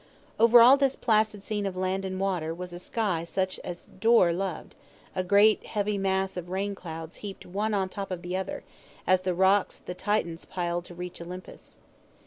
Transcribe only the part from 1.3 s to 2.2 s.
scene of land and